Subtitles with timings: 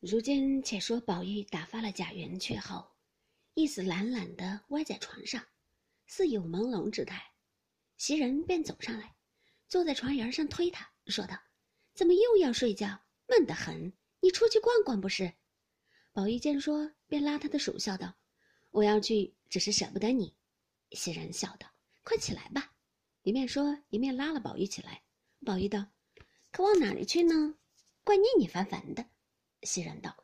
[0.00, 2.88] 如今且说宝玉打发了贾云去后，
[3.54, 5.44] 意思懒懒的歪在床上，
[6.06, 7.20] 似有朦胧之态。
[7.96, 9.16] 袭人便走上来，
[9.66, 11.36] 坐在床沿上推他，说道
[11.94, 13.00] ：“怎么又要睡觉？
[13.26, 15.32] 闷得很，你出去逛逛不是？”
[16.14, 18.14] 宝玉见说，便拉他的手，笑道
[18.70, 20.32] ：“我要去，只是舍不得你。”
[20.92, 21.68] 袭人笑道
[22.04, 22.72] ：“快起来吧。”
[23.22, 25.02] 一面说，一面拉了宝玉起来。
[25.44, 25.84] 宝玉道
[26.52, 27.56] ：“可往哪里去呢？
[28.04, 29.04] 怪腻腻烦烦的。”
[29.62, 30.16] 袭人道：“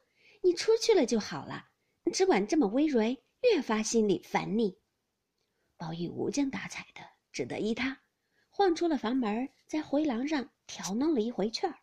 [0.43, 1.69] 你出去了就好了，
[2.12, 4.79] 只管这么微蕤，越发心里烦腻。”
[5.77, 7.01] 宝玉无精打采的，
[7.33, 8.01] 只得依他，
[8.51, 11.79] 晃出了房门，在回廊上调弄了一回雀儿，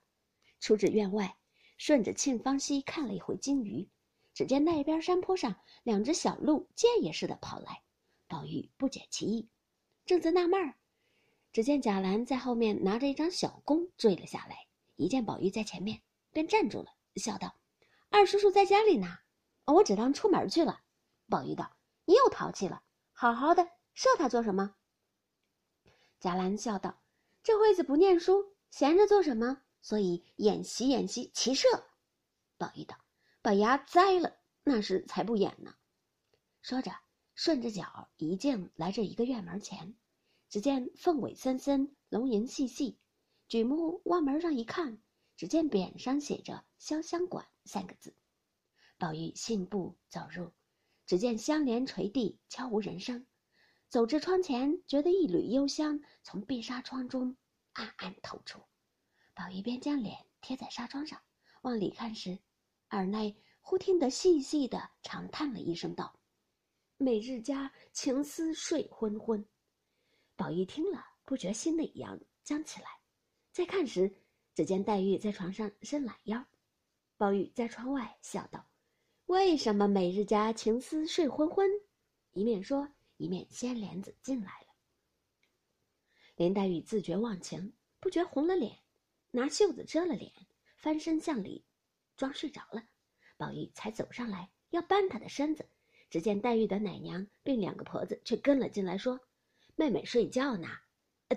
[0.60, 1.38] 出至院外，
[1.78, 3.90] 顺着沁芳溪看了一回金鱼，
[4.34, 7.84] 只见那边山坡上两只小鹿箭也似的跑来，
[8.28, 9.50] 宝玉不解其意，
[10.06, 10.76] 正在纳闷儿，
[11.52, 16.94] 只见贾兰在后面拿着一张小弓追了下来，一见宝玉在前面，便站住了。
[17.16, 17.56] 笑道
[18.10, 19.20] ：“二叔叔在家里呢，
[19.66, 20.82] 我只当出门去了。”
[21.30, 24.76] 宝玉道：“你又淘气了，好好的射他做什么？”
[26.20, 27.02] 贾兰笑道
[27.44, 29.62] ：“这会子不念书，闲着做什么？
[29.82, 31.68] 所以演习演习骑射。”
[32.58, 32.96] 宝玉道
[33.42, 35.76] ：“把牙栽了，那时才不演呢。”
[36.62, 36.92] 说着，
[37.34, 39.96] 顺着脚一径来这一个院门前，
[40.48, 43.00] 只见凤尾森森，龙吟细细，
[43.48, 45.02] 举目往门上一看。
[45.42, 48.16] 只见匾上写着“潇湘馆”三个字，
[49.00, 50.52] 宝玉信步走入，
[51.08, 53.26] 只见香帘垂地，悄无人声。
[53.90, 57.36] 走至窗前，觉得一缕幽香从碧纱窗中
[57.74, 58.62] 暗暗透出。
[59.34, 61.20] 宝玉便将脸贴在纱窗上，
[61.64, 62.38] 往里看时，
[62.92, 66.20] 耳内忽听得细细的长叹了一声，道
[66.98, 69.44] ：“每日家情思睡昏昏。”
[70.38, 72.88] 宝玉听了，不觉心里痒，僵起来。
[73.52, 74.21] 再看时，
[74.54, 76.46] 只见黛玉在床上伸懒腰，
[77.18, 78.66] 宝玉在窗外笑道
[79.28, 81.70] ：“为什么每日家情思睡昏昏？”
[82.34, 84.68] 一面说，一面掀帘子进来了。
[86.36, 88.78] 林黛玉自觉忘情，不觉红了脸，
[89.32, 90.32] 拿袖子遮了脸，
[90.76, 91.64] 翻身向里
[92.18, 92.84] 装睡着了。
[93.38, 95.68] 宝玉才走上来要扳她的身子，
[96.10, 99.20] 只见黛玉的奶娘并两个婆子却跟了进来，说
[99.76, 100.68] ：“妹妹睡觉呢，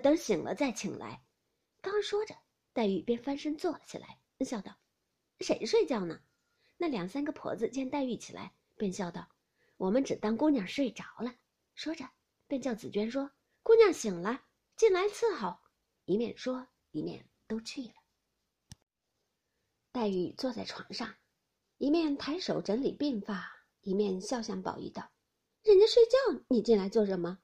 [0.03, 1.23] 等醒了再请来。”
[1.81, 2.35] 刚说着。
[2.75, 4.77] 黛玉便翻身坐了起来，笑道
[5.39, 6.19] ：“谁睡觉呢？”
[6.75, 9.25] 那两三个婆子见黛玉起来，便笑道
[9.77, 11.33] ：“我们只当姑娘睡着了。”
[11.73, 12.05] 说着，
[12.47, 13.31] 便叫紫鹃说
[13.63, 14.43] ：“姑娘醒了，
[14.75, 15.57] 进来伺候。”
[16.03, 17.93] 一面说，一面都去了。
[19.93, 21.15] 黛玉坐在床上，
[21.77, 23.49] 一面抬手整理鬓发，
[23.83, 25.09] 一面笑向宝玉道
[25.63, 27.39] ：“人家睡觉，你进来做什么？”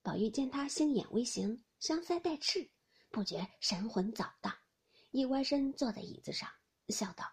[0.00, 2.70] 宝玉见她星眼微行，香腮带赤。
[3.14, 4.52] 不觉神魂早荡，
[5.12, 6.50] 一歪身坐在椅子上，
[6.88, 7.24] 笑道：“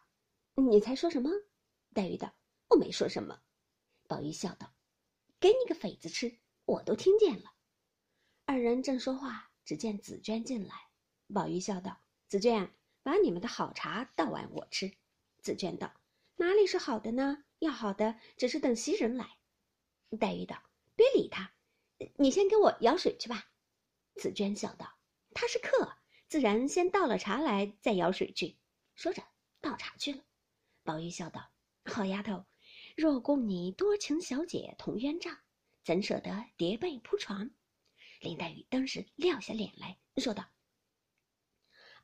[0.54, 1.32] 你才说什么？”
[1.92, 2.36] 黛玉道
[2.70, 3.42] ：“我没说什么。”
[4.08, 4.76] 宝玉笑道
[5.42, 7.52] ：“给你个匪子吃，我都听见了。”
[8.46, 10.76] 二人正说话，只见紫娟进来。
[11.34, 12.00] 宝玉笑道
[12.30, 12.72] ：“紫娟，
[13.02, 14.96] 把你们的好茶倒碗我吃。”
[15.42, 15.92] 紫娟道
[16.38, 17.44] ：“哪里是好的呢？
[17.58, 19.40] 要好的，只是等袭人来。”
[20.20, 20.62] 黛玉道
[20.94, 21.52] ：“别理他，
[22.18, 23.52] 你先给我舀水去吧。”
[24.22, 25.00] 紫娟笑道。
[25.34, 25.98] 他是客，
[26.28, 28.58] 自然先倒了茶来，再舀水去。
[28.96, 29.24] 说着，
[29.60, 30.24] 倒茶去了。
[30.84, 31.52] 宝玉笑道
[31.86, 32.46] ：“好丫头，
[32.96, 35.38] 若供你多情小姐同鸳帐，
[35.84, 37.52] 怎舍得叠被铺床？”
[38.22, 40.46] 林黛玉当时撂下脸来说道：“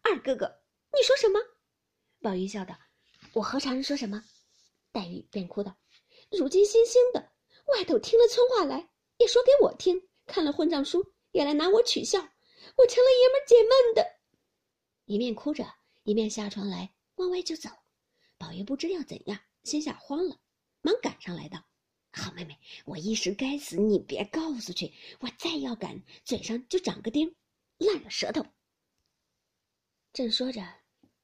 [0.01, 0.61] 二哥哥，
[0.93, 1.39] 你说什么？”
[2.21, 2.77] 宝玉笑道
[3.33, 4.23] ：“我何尝说什么？”
[4.91, 5.77] 黛玉便哭道
[6.31, 7.33] ：“如今新兴的，
[7.73, 12.27] 外头听了村话来，也说给我听；看了混账书，也来拿我取笑。”
[12.75, 14.19] 我成了爷们解闷的，
[15.05, 15.65] 一面哭着，
[16.03, 17.69] 一面下床来往外就走。
[18.37, 20.39] 宝玉不知要怎样，心下慌了，
[20.81, 21.65] 忙赶上来道
[22.13, 24.93] ：“好妹妹，我一时该死，你别告诉去。
[25.19, 27.35] 我再要赶，嘴上就长个钉，
[27.77, 28.45] 烂了舌头。”
[30.13, 30.61] 正说着，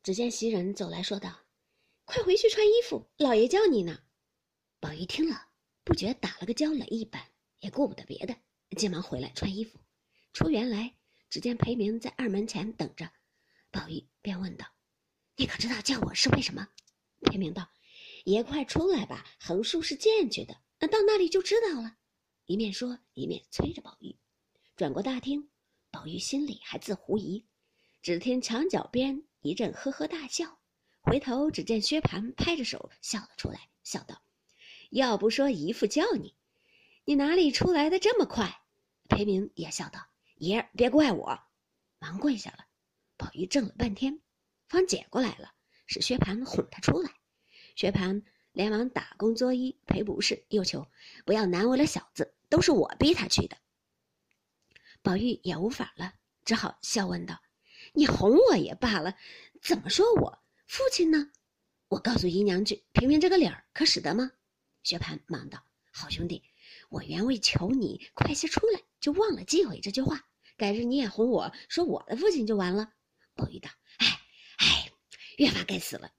[0.01, 1.41] 只见袭人走来说道
[2.05, 4.03] ：“快回去穿衣服，老爷叫你呢。”
[4.79, 5.49] 宝玉听了，
[5.83, 8.35] 不觉打了个焦雷一般，也顾不得别的，
[8.75, 9.79] 急忙回来穿衣服，
[10.33, 10.95] 出园来。
[11.33, 13.09] 只见裴明在二门前等着，
[13.71, 14.67] 宝玉便问道
[15.35, 16.67] ：“你可知道叫我是为什么？”
[17.25, 17.71] 裴明道
[18.23, 21.97] ：“爷快出来吧，横竖是见去的，到那里就知道了。”
[22.45, 24.15] 一面说，一面催着宝玉。
[24.75, 25.49] 转过大厅，
[25.89, 27.47] 宝玉心里还自狐疑，
[28.03, 30.59] 只听墙角边一阵呵呵大笑，
[31.01, 34.21] 回头只见薛蟠拍着手笑了出来，笑道
[34.93, 36.35] ：“要不说姨父叫你，
[37.05, 38.61] 你哪里出来的这么快？”
[39.09, 40.12] 裴明也笑道。
[40.43, 41.39] 爷，别怪我，
[41.99, 42.65] 忙跪下了。
[43.15, 44.19] 宝玉怔了半天，
[44.67, 45.53] 方解过来了，
[45.85, 47.11] 是薛蟠哄他出来。
[47.75, 50.85] 薛蟠连忙打工作揖赔不是，又求
[51.25, 53.57] 不要难为了小子，都是我逼他去的。
[55.01, 56.13] 宝玉也无法了，
[56.43, 57.41] 只好笑问道
[57.93, 59.15] ：“你哄我也罢了，
[59.61, 61.31] 怎么说我父亲呢？
[61.87, 64.31] 我告诉姨娘去，评评这个理儿，可使得吗？”
[64.83, 66.43] 薛蟠忙道：“好兄弟，
[66.89, 70.27] 我原为求你快些出来，就忘了忌讳这句话。
[70.57, 72.93] 改日你也哄我说我的父亲就完了。”
[73.35, 74.07] 宝玉道：“哎
[74.57, 74.91] 哎，
[75.37, 76.11] 越发该死了。”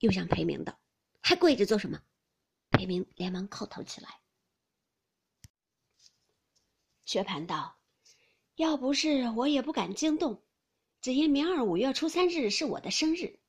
[0.00, 0.78] 又向裴明道。
[1.20, 2.00] 还跪着做什么？
[2.70, 4.08] 裴明连忙叩头起来。
[7.04, 7.78] 薛蟠道
[8.56, 10.42] ：“要不是我也不敢惊动，
[11.00, 13.40] 只因明儿五月初三日是我的生日。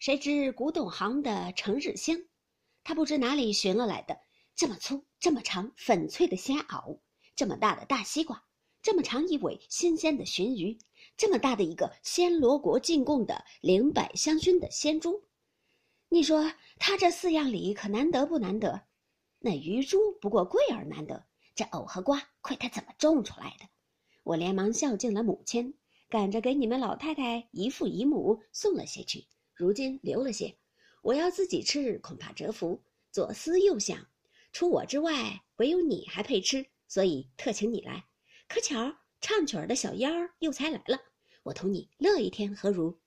[0.00, 2.28] 谁知古董行的程日兴，
[2.84, 4.20] 他不知哪里寻了来的
[4.54, 7.00] 这么粗、这么长、粉脆的鲜袄，
[7.34, 8.44] 这么大的大西瓜，
[8.88, 10.78] 这么长一尾新鲜的鲟鱼，
[11.14, 15.24] 这么大的一个暹罗国进贡的灵柏香薰的鲜珠。”
[16.08, 18.80] 你说他这四样礼可难得不难得？
[19.40, 23.66] 那鱼珠不过贵而难得，这藕和瓜亏他怎么种出来的？
[24.24, 25.74] 我连忙孝敬了母亲，
[26.08, 29.26] 赶着给你们老太太姨父姨母送了些去。
[29.52, 30.56] 如今留了些，
[31.02, 32.82] 我要自己吃，恐怕折福。
[33.12, 34.06] 左思右想，
[34.50, 38.06] 除我之外，唯有你还配吃，所以特请你来。
[38.48, 40.98] 可巧唱曲儿的小妖儿又才来了，
[41.44, 42.98] 我同你乐一天何如？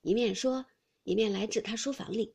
[0.00, 0.66] 一面说。
[1.08, 2.34] 一面来至他书房里，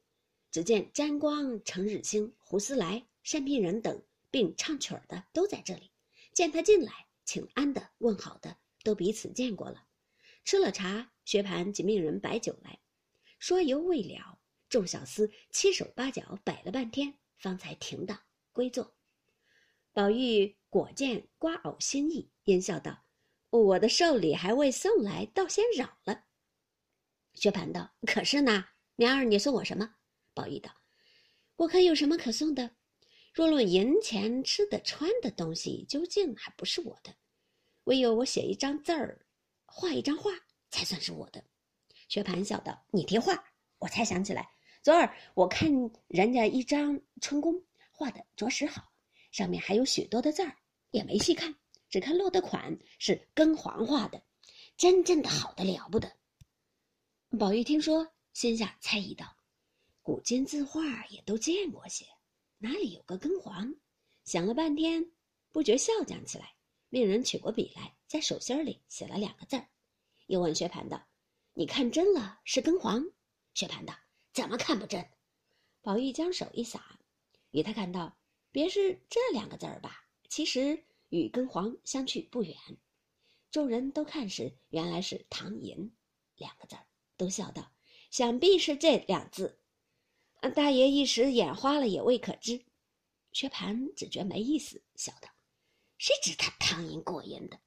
[0.49, 5.91] 只见沾光、程日清、胡思来、单聘仁等并唱曲儿的都在这里。
[6.31, 9.85] 见他进来，请安的、问好的都彼此见过了。
[10.45, 12.79] 吃了茶，薛蟠即命人摆酒来，
[13.39, 14.39] 说犹未了。
[14.69, 18.17] 众小厮七手八脚摆了半天，方才停当
[18.53, 18.95] 归坐。
[19.91, 23.03] 宝玉果见瓜藕心意，阴笑道
[23.51, 26.23] ：“我的寿礼还未送来，倒先扰了。”
[27.35, 28.63] 薛蟠道：“可是呢，
[28.95, 29.94] 明儿你送我什么？”
[30.33, 30.71] 宝玉道
[31.57, 32.71] ：“我可有什么可送的？
[33.33, 37.13] 若论银钱、吃的、穿的东西，究竟还不是我的。
[37.83, 39.25] 唯有我写一张字儿，
[39.65, 40.31] 画一张画，
[40.69, 41.44] 才算是我的。”
[42.07, 43.44] 薛蟠笑道：“你提画，
[43.77, 44.50] 我才想起来，
[44.81, 45.69] 昨儿我看
[46.07, 48.89] 人家一张春宫画的着实好，
[49.33, 50.56] 上面还有许多的字儿，
[50.91, 51.55] 也没细看，
[51.89, 54.21] 只看落的款是根黄画的，
[54.77, 56.11] 真正的好的了不得。”
[57.39, 59.38] 宝玉听说，心下猜疑道
[60.03, 62.05] ：“古今字画也都见过些，
[62.57, 63.73] 哪里有个根黄？”
[64.23, 65.11] 想了半天，
[65.51, 66.53] 不觉笑将起来，
[66.89, 69.67] 命人取过笔来，在手心里写了两个字儿，
[70.27, 71.01] 又问薛蟠道
[71.53, 73.03] ：“你看真了是根黄？”
[73.55, 73.95] 薛蟠道
[74.31, 75.03] ：“怎么看不真？”
[75.81, 76.99] 宝玉将手一撒，
[77.49, 78.15] 与他看到，
[78.51, 80.05] 别是这两个字儿吧？
[80.31, 82.55] 其实与跟黄相去不远。
[83.51, 85.91] 众人都看时，原来是“唐寅”
[86.37, 86.87] 两个字儿。
[87.17, 87.73] 都笑道
[88.09, 89.59] ：“想必是这两字。”
[90.55, 92.63] 大爷一时眼花了，也未可知。
[93.33, 95.29] 薛蟠只觉没意思，笑道
[95.99, 97.59] ：“谁知他唐寅过瘾的？